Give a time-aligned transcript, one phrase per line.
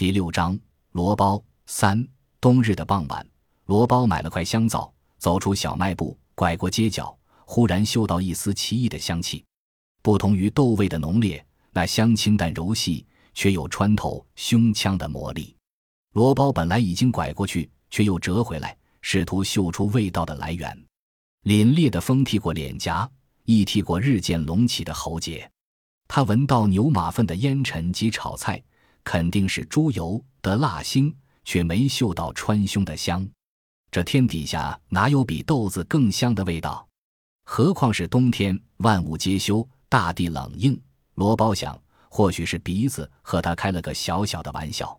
[0.00, 0.58] 第六章
[0.92, 2.08] 罗包三。
[2.40, 3.26] 冬日的傍晚，
[3.66, 9.44] 罗包买了块香皂，走出小卖部，拐过街角，忽然嗅到一丝奇异的香气。
[10.00, 15.54] 不同于豆味的浓烈，那香清淡柔细，却有穿透胸腔的魔力。
[16.14, 20.74] 罗包本来已经拐过去，却又折回来，试图嗅出味道的来源。
[21.44, 23.06] 凛冽的风踢过脸颊，
[23.44, 25.50] 亦踢过日渐隆起的喉结。
[26.08, 28.64] 他闻到牛马粪的烟尘及炒菜，
[29.04, 31.14] 肯定是猪油的辣腥。
[31.42, 33.28] 却没嗅到川芎的香，
[33.90, 36.86] 这天底下哪有比豆子更香的味道？
[37.44, 40.80] 何况是冬天，万物皆休，大地冷硬。
[41.14, 41.76] 罗包想，
[42.08, 44.96] 或许是鼻子和他开了个小小的玩笑。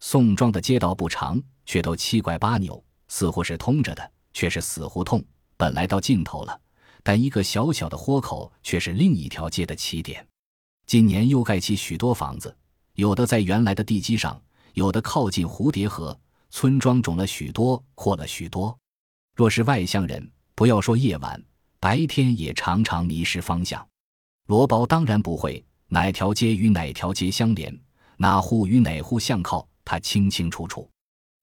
[0.00, 5.22] 宋庄的街道不长，却都七拐八扭，似乎是通着的，却是死胡同。
[5.58, 6.58] 本来到尽头了，
[7.02, 10.26] 但一个小小的豁口，却是另一条街的起点。
[10.86, 12.56] 今年又盖起许多房子，
[12.94, 14.40] 有的在原来的地基上。
[14.74, 18.74] 有的靠近蝴蝶河，村庄种了许多，扩了许多。
[19.36, 21.42] 若是外乡人，不要说夜晚，
[21.78, 23.86] 白天也常常迷失方向。
[24.46, 27.78] 罗包当然不会，哪条街与哪条街相连，
[28.16, 30.88] 哪户与哪户相靠，他清清楚楚。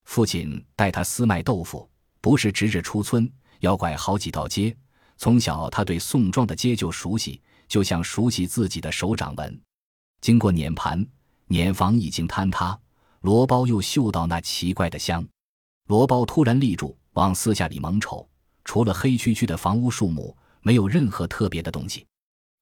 [0.06, 1.88] 父亲带他私卖豆腐，
[2.22, 4.76] 不是直着出村，要拐好几道街。
[5.18, 9.62] 从小他对宋庄的街就熟悉，就像熟悉自己的手掌纹。
[10.20, 11.06] 经过碾盘，
[11.50, 12.80] 碾房已经坍塌。
[13.22, 15.28] 罗包又嗅到那奇怪的香，
[15.88, 18.26] 罗包突然立住，往四下里猛瞅，
[18.64, 22.08] 除了黑黢黢的房屋树木，没有任何特别的东西，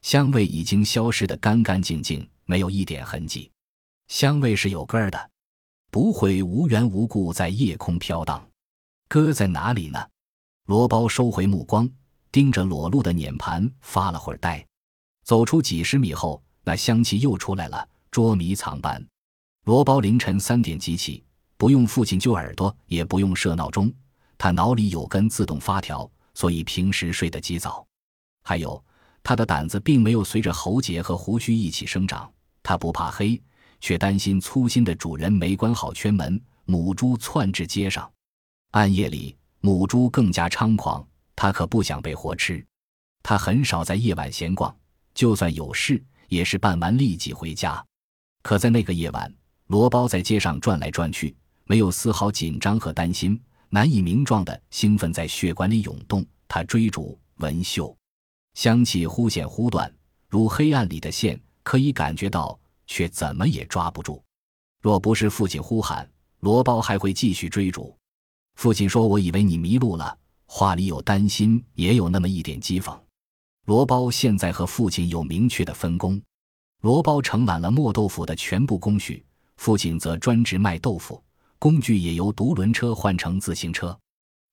[0.01, 3.51] 香味已经消失得干干净净，没有一点痕迹。
[4.07, 5.29] 香味是有根儿的，
[5.91, 8.43] 不会无缘无故在夜空飘荡。
[9.07, 10.03] 根在哪里呢？
[10.65, 11.87] 罗包收回目光，
[12.31, 14.65] 盯着裸露的碾盘发了会儿呆。
[15.23, 18.99] 走出几十米后，那香气又出来了，捉迷藏般。
[19.65, 21.23] 罗包凌晨三点即起，
[21.55, 23.93] 不用父亲揪耳朵，也不用设闹钟，
[24.39, 27.85] 他脑里有根自动发条，所以平时睡得极早。
[28.43, 28.83] 还有，
[29.21, 32.27] 他的胆子并没有随着喉结和胡须一起生长，
[32.63, 33.39] 他不怕黑，
[33.79, 38.11] 却担心粗心的主人没关好圈门，母猪窜至街上。
[38.71, 42.65] 暗夜里，母猪更加猖狂，他可不想被活吃。
[43.21, 44.75] 他很少在夜晚闲逛，
[45.13, 47.85] 就算有事，也是办完立即回家。
[48.47, 49.29] 可在那个夜晚，
[49.65, 51.35] 罗包在街上转来转去，
[51.65, 53.37] 没有丝毫紧张和担心，
[53.67, 56.25] 难以名状的兴奋在血管里涌动。
[56.47, 57.93] 他追逐文秀，
[58.53, 59.93] 香气忽显忽断，
[60.29, 64.23] 如黑暗里的线，可以感觉到，却怎么也抓不住。
[64.81, 66.09] 若不是父亲呼喊，
[66.39, 67.93] 罗包还会继续追逐。
[68.55, 72.97] 父亲说：“我以为你迷路了。”话里有担心，也有那么一点讥讽。
[73.65, 76.21] 罗包现在和父亲有明确的分工，
[76.81, 79.25] 罗包承揽了磨豆腐的全部工序。
[79.57, 81.21] 父亲则专职卖豆腐，
[81.57, 83.97] 工具也由独轮车换成自行车。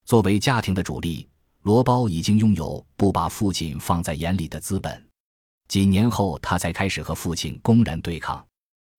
[0.03, 1.29] 作为家庭的主力，
[1.61, 5.07] 罗包已经拥有不把父亲放在眼里的资本。
[5.67, 8.43] 几年后，他才开始和父亲公然对抗。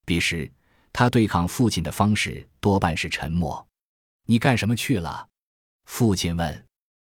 [0.05, 0.51] 彼时，
[0.93, 3.65] 他对抗父亲的方式多半是沉默。
[4.27, 5.27] “你干什么去了？”
[5.87, 6.65] 父亲问。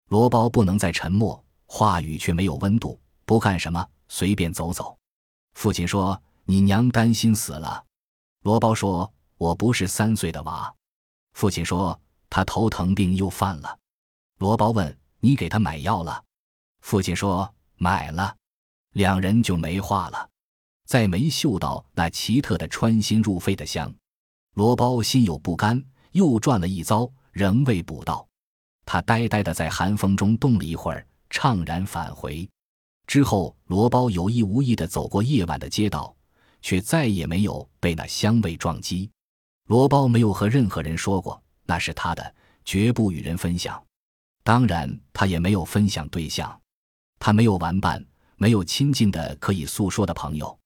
[0.09, 3.01] 罗包不能再沉默，话语却没有温度。
[3.25, 4.95] “不干什么，随便走走。”
[5.55, 7.85] 父亲说：“你娘担心死了。”
[8.43, 10.75] 罗包说：“我不是三岁的娃。”
[11.35, 11.99] 父亲说
[12.29, 13.79] ：“他头疼病又犯了。”
[14.39, 16.23] 罗包问：“你给他买药了？”
[16.81, 18.37] 父亲说：“买了。”
[18.93, 20.29] 两人就没话了，
[20.85, 23.95] 再没嗅到那奇特的穿心入肺的香。
[24.55, 28.29] 罗包心有不甘，又转了一遭，仍未捕到。
[28.85, 32.47] 他呆呆的在寒风中冻了一会儿，怅然返回。
[33.07, 36.15] 之后，罗包有意无意的走过夜晚的街道。
[36.63, 39.11] 却再也没有被那香味撞击。
[39.67, 43.85] 罗包没有和任何人说过，那是他的，绝不与人分享。
[44.45, 46.57] 当然，他也没有分享对象。
[47.19, 48.05] 他没有玩伴，
[48.37, 50.57] 没有亲近的可以诉说的朋友。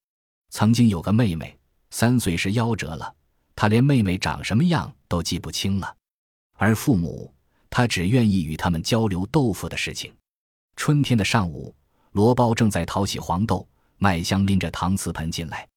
[0.51, 1.59] 曾经有个妹妹，
[1.91, 3.15] 三岁时夭折了，
[3.55, 5.97] 他连妹妹长什么样都记不清了。
[6.59, 7.33] 而父母，
[7.71, 10.15] 他只愿意与他们交流豆腐的事情。
[10.77, 11.75] 春天的上午，
[12.17, 13.69] 罗包正在淘洗黄豆，
[13.99, 15.69] 麦香拎着搪瓷盆进来。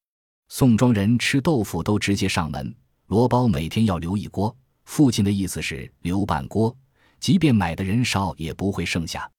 [0.48, 2.74] 宋庄人吃豆腐都直接上门，
[3.08, 4.56] 罗包每天要留一锅。
[4.86, 6.74] 父亲的意思是留半锅，
[7.20, 9.30] 即便买的人少也不会剩下。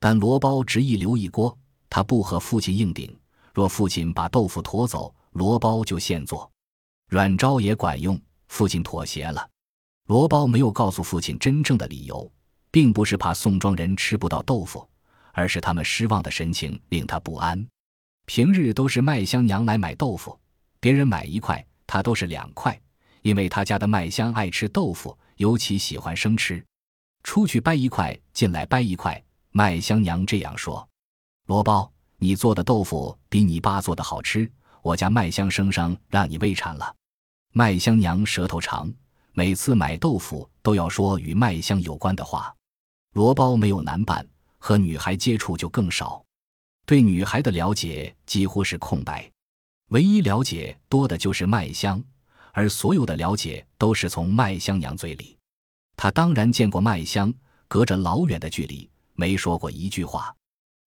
[0.00, 1.56] 但罗包执意留一锅，
[1.88, 3.16] 他不和父亲硬顶。
[3.54, 6.50] 若父亲把豆腐驮走，罗包就现做。
[7.10, 9.48] 软招也管用，父亲妥协了。
[10.08, 12.28] 罗包没有告诉父亲真正的理由，
[12.72, 14.84] 并不是怕宋庄人吃不到豆腐，
[15.32, 17.66] 而是他们失望的神情令他不安。
[18.26, 20.38] 平日都是麦香娘来买豆腐。
[20.78, 22.80] 别人买一块，他都是两块，
[23.22, 26.64] 因为他家的麦香爱吃豆腐，尤其喜欢生吃。
[27.22, 29.22] 出去掰一块，进来掰一块。
[29.50, 30.88] 麦香娘这样说
[31.46, 34.50] ：“罗包，你做的豆腐比你爸做的好吃。
[34.80, 36.94] 我家麦香生生让你胃馋了。”
[37.52, 38.90] 麦香娘舌头长，
[39.32, 42.54] 每次买豆腐都要说与麦香有关的话。
[43.12, 44.24] 罗包没有难办，
[44.60, 46.22] 和女孩接触就更少，
[46.86, 49.28] 对女孩的了解几乎是空白，
[49.88, 52.00] 唯一了解多的就是麦香，
[52.52, 55.36] 而所有的了解都是从麦香娘嘴里。
[55.96, 57.32] 他当然见过麦香，
[57.66, 60.32] 隔着老远的距离，没说过一句话。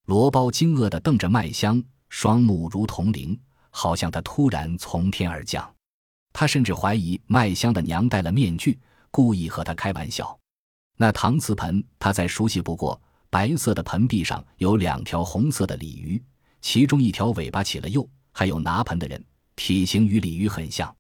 [0.06, 3.38] 罗包惊愕地瞪着麦香，双目如铜铃，
[3.72, 5.74] 好像他突然从天而降。
[6.32, 8.80] 他甚至怀疑麦香的娘戴了面具，
[9.10, 10.38] 故意和他开玩笑。
[10.98, 13.02] 那搪瓷盆，他再熟悉不过。
[13.34, 16.22] 白色的盆壁上有两条红色的鲤鱼，
[16.62, 18.08] 其中一条尾巴起了釉。
[18.32, 19.26] 还有拿盆的人，
[19.56, 20.96] 体型与鲤鱼很像。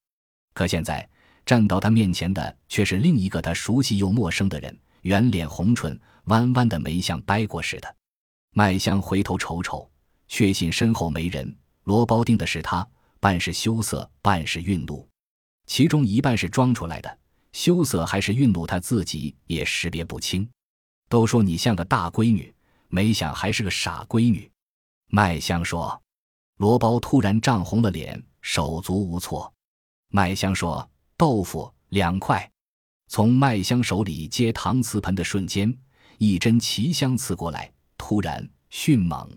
[0.55, 1.07] 可现在
[1.45, 7.95] 站到他面前的却是另一个他熟悉又陌生的人，圆脸红唇，弯弯的眉像掰过似的。
[8.55, 9.87] 麦香回头瞅瞅，
[10.27, 11.55] 确信身后没人。
[11.83, 12.87] 罗包盯的是他，
[13.19, 15.07] 半是羞涩，半是愠怒。
[15.67, 17.15] 其中一半是装出来的，
[17.51, 20.49] 羞涩还是愠怒，他自己也识别不清。
[21.13, 22.51] 都说你像个大闺女，
[22.87, 24.51] 没想还是个傻闺女。
[25.11, 26.01] 麦香说。
[26.57, 29.53] 罗包突然涨红了脸，手足无措。
[30.09, 32.49] 麦香说：“豆腐两块。”
[33.09, 35.71] 从麦香手里接搪瓷盆的瞬间，
[36.17, 39.29] 一针奇香刺过来，突然迅猛。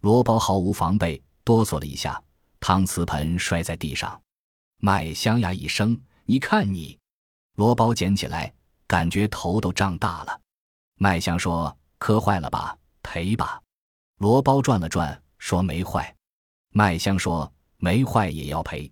[0.00, 2.20] 罗包毫无防备，哆嗦了一下，
[2.58, 4.20] 搪瓷盆摔在地上。
[4.78, 6.98] 麦香呀一声：“你看你！”
[7.54, 8.52] 罗包捡起来，
[8.88, 10.40] 感觉头都胀大了。
[10.96, 12.76] 麦香说：“磕坏了吧？
[13.02, 13.60] 赔吧。”
[14.18, 16.14] 罗包转了转，说：“没坏。”
[16.70, 18.90] 麦香说：“没坏也要赔。”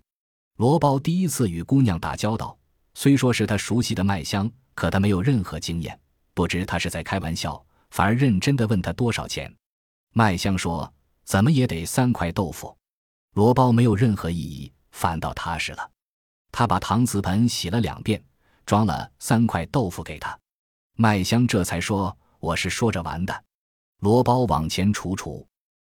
[0.57, 2.57] 罗包第一次与姑娘打交道，
[2.93, 5.99] 虽说是他熟悉的麦香，可他没有任何经验，
[6.33, 9.53] 不知他是在开玩笑，反而认真的问他多少钱。
[10.13, 10.93] 麦香说
[11.25, 12.75] ：“怎么也得三块豆腐。”
[13.33, 15.89] 罗包没有任何异议，反倒踏实了。
[16.51, 18.23] 他把搪瓷盆洗了两遍，
[18.63, 20.37] 装了三块豆腐给他。
[20.95, 23.43] 麦香这才说：“我是说着玩的。”
[24.01, 25.43] 罗包往前杵杵。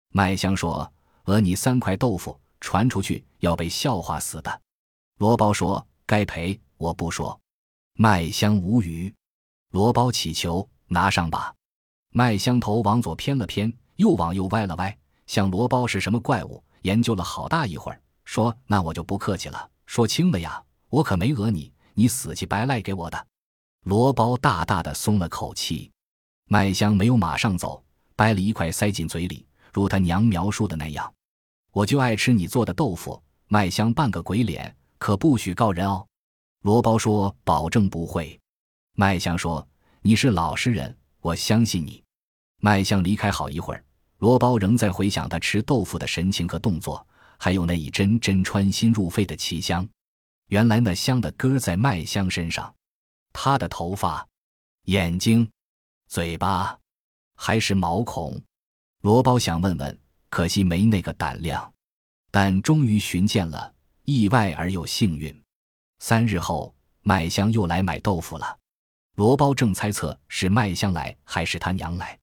[0.09, 0.91] 麦香说
[1.25, 4.61] ：“讹你三块豆腐，传出去要被笑话死的。”
[5.17, 7.39] 罗包说：“该赔，我不说。”
[7.97, 9.13] 麦香无语。
[9.71, 11.53] 罗包乞求：“拿上吧。”
[12.13, 14.95] 麦香头往左偏了偏，又往右歪了歪，
[15.25, 16.63] 像罗包是什么怪物。
[16.83, 23.27] 研究了好大一会儿，说：“那我就不客气了，说轻了呀，我可没讹你，你死乞白赖给我的。”
[23.83, 25.91] 罗包大大的松了口气，
[26.47, 27.83] 麦香没有马上走，
[28.15, 29.43] 掰了一块塞进嘴里，
[29.73, 31.11] 如他娘描述的那样。
[31.71, 33.21] 我就爱吃你做的豆腐。
[33.47, 36.05] 麦香扮个鬼脸，可不许告人哦。
[36.61, 38.39] 罗包说：“保证不会。”
[38.95, 39.67] 麦香说
[40.01, 42.01] ：“你是老实人，我相信你。”
[42.61, 43.83] 麦香离开好一会儿，
[44.19, 47.05] 罗包仍在回想他吃豆腐的神情和动作，
[47.37, 49.85] 还有那一针针穿心入肺的奇香。
[50.47, 52.73] 原来那香的根在麦香身上。
[53.33, 54.27] 他的头发、
[54.85, 55.49] 眼睛、
[56.07, 56.79] 嘴巴，
[57.35, 58.41] 还是毛孔？
[59.01, 59.99] 罗包想问问，
[60.29, 61.73] 可惜没那个胆量。
[62.29, 63.73] 但终于寻见了，
[64.05, 65.43] 意外而又幸运。
[65.99, 68.57] 三日后，麦香又来买豆腐了。
[69.15, 72.17] 罗包正猜测是麦香来还是他娘来，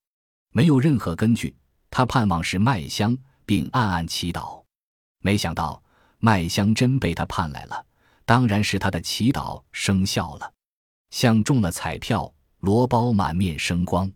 [0.52, 1.54] 没有任何根据。
[1.90, 4.62] 他盼望是麦香，并暗暗祈祷。
[5.20, 5.82] 没想到
[6.18, 7.84] 麦香真被他盼来了，
[8.24, 10.52] 当然是他的祈祷生效了。
[11.10, 14.10] 像中了彩票，罗包满面生光。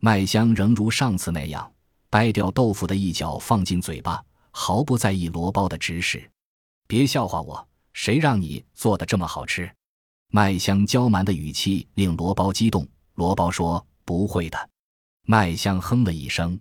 [0.00, 1.72] 麦香仍如上次那样，
[2.10, 6.30] 掰掉豆腐的一角放进嘴巴，毫不在意罗包的指使。
[6.86, 9.70] 别笑话我，谁让你做的这么好吃？
[10.28, 12.86] 麦香娇蛮的语气令罗包激动。
[13.14, 14.70] 罗包说：“不会的。”
[15.24, 16.60] 麦香哼了一声：“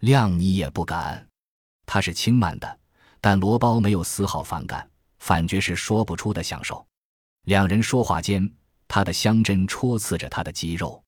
[0.00, 1.28] 谅你也不敢。”
[1.84, 2.78] 他是轻慢的，
[3.20, 4.88] 但罗包没有丝毫反感，
[5.18, 6.86] 反觉是说不出的享受。
[7.44, 8.50] 两人说话间。
[8.94, 11.02] 他的香针戳刺着他的肌肉，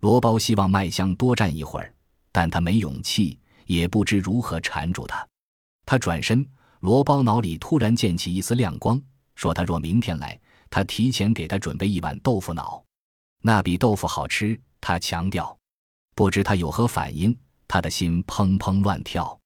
[0.00, 1.90] 罗包希望麦香多站一会儿，
[2.30, 5.26] 但他没勇气，也不知如何缠住他。
[5.86, 6.46] 他转身，
[6.80, 9.00] 罗包脑里突然溅起一丝亮光，
[9.34, 12.84] 说：“他若明天来，他提前给他准备一碗豆腐脑，
[13.40, 15.56] 那比豆腐好吃。”他强调。
[16.14, 17.34] 不知他有何反应，
[17.66, 19.40] 他的心砰砰乱跳。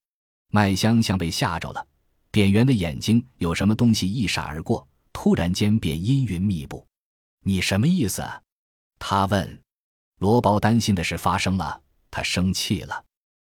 [0.50, 1.86] 麦香像被吓着了，
[2.32, 6.84] 扁圆的眼睛有什么东西一闪而过，突然间便阴云密布。
[7.48, 8.28] 你什么意思？
[8.98, 9.62] 他问。
[10.18, 13.04] 罗包担心的事发生了，他生气了。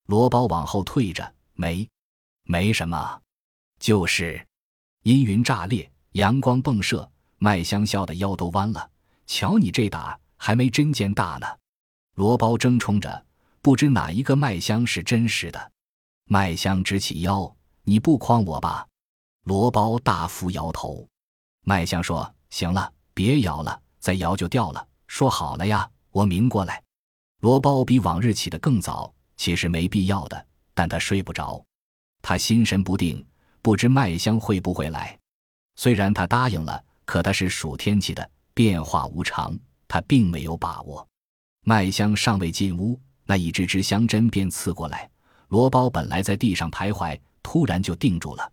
[0.06, 1.90] 罗包往后退着，没，
[2.44, 3.22] 没什么，
[3.80, 4.48] 就是
[5.04, 8.90] 阴云炸裂，阳光迸射，麦香笑得腰都弯了。
[9.28, 11.48] 瞧你这打，还没针尖大呢。
[12.16, 13.26] 罗包争冲着，
[13.62, 15.72] 不知哪一个麦香是真实的。
[16.30, 18.88] 麦香直起腰：“你不诓我吧？”
[19.44, 21.06] 罗包大幅摇头。
[21.66, 24.88] 麦香说：“行了，别摇了，再摇就掉了。
[25.08, 26.82] 说好了呀，我明过来。”
[27.42, 31.64] 罗包比往日起得更早，其实没必要的，但他睡不着，
[32.22, 33.26] 他心神不定，
[33.62, 35.18] 不知麦香会不会来。
[35.76, 41.08] 虽然他答应了，可他是属天气的，变化无常，他并没有把握。
[41.66, 45.10] 麦香尚未进屋，那一只只香针便刺过来。
[45.48, 48.52] 罗包本来在地上徘徊，突然就定住了。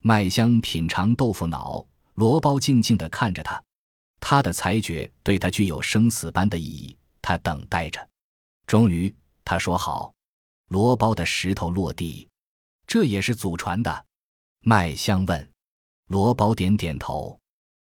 [0.00, 3.62] 麦香品尝豆腐脑，罗包静静地看着他，
[4.26, 6.96] 他的裁决对他具有生死般的意义。
[7.20, 8.08] 他等待着。
[8.66, 9.14] 终于，
[9.44, 10.14] 他说：“好。”
[10.68, 12.26] 罗包的石头落地，
[12.86, 14.06] 这也是祖传的。
[14.60, 15.50] 麦香问。
[16.06, 17.38] 罗包点点头。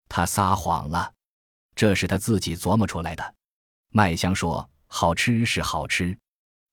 [0.08, 1.12] 他撒谎了，
[1.76, 3.36] 这是他自己琢磨出来的。
[3.90, 6.16] 麦香说：“好吃是好吃。”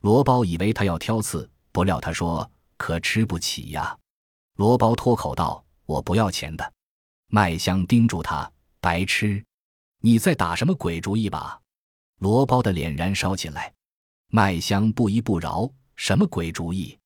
[0.05, 3.99] 罗包以为他要挑刺，不料他说：“可吃不起呀。”
[4.57, 6.73] 罗包脱口道：“我不要钱的。”
[7.29, 9.43] 麦香盯住他：“白痴，
[10.05, 11.59] 你在打什么鬼主意吧？”
[12.21, 13.73] 罗包的脸燃烧起来。
[14.29, 16.99] 麦香不依不饶：“什么鬼主意？”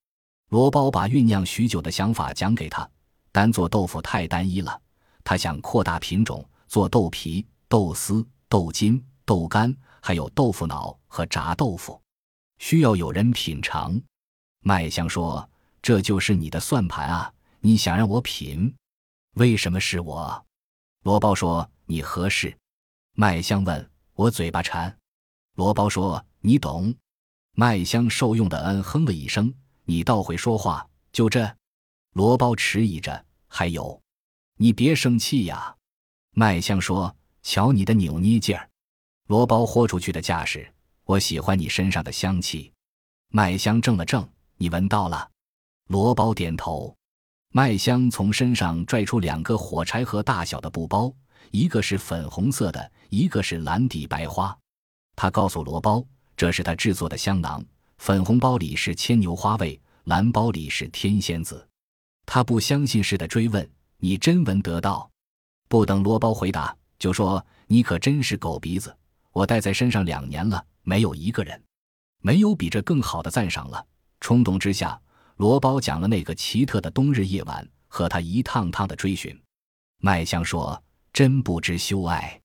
[0.50, 2.90] 罗包把酝酿许久的想法讲给他：
[3.30, 4.80] 单做豆腐太单一了，
[5.22, 12.02] 他想扩大品种，做豆皮、豆丝、豆筋、豆干，还有豆腐脑和炸豆腐，
[12.58, 14.00] 需要有人品尝。
[14.64, 15.48] 麦香说
[15.80, 17.32] ：“这就是你的算盘啊！
[17.60, 18.74] 你想让我品？
[19.34, 20.44] 为什么是我？”
[21.04, 22.58] 罗包说：“你合适。”
[23.20, 24.96] 麦香问：“我嘴巴馋？”
[25.58, 26.94] 罗包说：“你懂。”
[27.56, 31.52] 麦香受用的嗯哼了一声，你倒会说话，就这。
[32.12, 34.00] 罗包迟疑着，还有，
[34.58, 35.74] 你别生气呀。
[36.36, 38.70] 麦香说：“瞧你的扭捏劲儿。”
[39.26, 40.72] 罗包豁出去的架势，
[41.02, 42.72] 我喜欢你身上的香气。
[43.32, 45.28] 麦香怔了怔，你闻到了？
[45.88, 46.96] 罗包点头。
[47.50, 51.12] 麦香从身上拽出两个火柴盒大小的布包，
[51.50, 54.56] 一个是粉红色的，一个是蓝底白花。
[55.16, 56.04] 他告诉罗包。
[56.36, 57.60] 这是他制作的香囊，
[57.96, 61.68] 粉红包里是牵牛花味，蓝包里是天仙子。
[62.24, 65.10] 他不相信似的追问：“你真闻得到？”
[65.68, 68.96] 不等罗包回答，就说：“你可真是狗鼻子！
[69.32, 71.60] 我戴在身上两年了，没有一个人，
[72.22, 73.84] 没有比这更好的赞赏了。”
[74.20, 74.96] 冲动之下，
[75.38, 79.36] 罗包讲了那个奇特的冬日夜晚和他一趟趟的追寻。
[80.00, 80.80] 麦香说
[81.12, 82.40] ：“真不知羞爱。”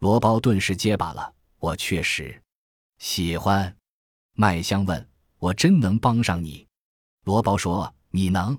[0.00, 2.42] 罗包顿时结巴了：“我确实。”
[2.98, 3.76] 喜欢，
[4.32, 6.66] 麦香问：“我真能帮上你？”
[7.24, 8.58] 罗包说：“你能，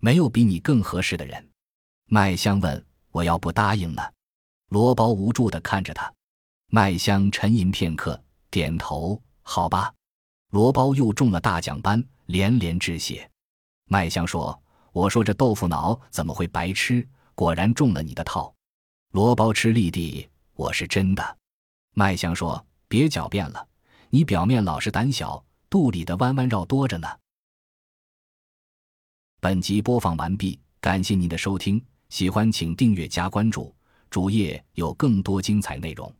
[0.00, 1.50] 没有比你更合适的人。”
[2.08, 4.02] 麦香问：“我要不答应呢？”
[4.68, 6.12] 罗包无助地看着他。
[6.68, 9.94] 麦香沉吟片刻，点头：“好吧。”
[10.52, 13.28] 罗包又中了大奖般，连连致谢。
[13.88, 17.08] 麦香说：“我说这豆腐脑怎么会白吃？
[17.34, 18.54] 果然中了你的套。”
[19.12, 21.38] 罗包吃力地：“我是真的。”
[21.94, 22.66] 麦香说。
[22.88, 23.66] 别狡辩了，
[24.10, 27.08] 你表面老实胆小，肚里的弯弯绕多着呢。
[29.40, 33.74] 本集播放完毕，感谢您的收听，喜欢请订阅加关注，
[34.08, 36.14] 主页有更多精彩内容。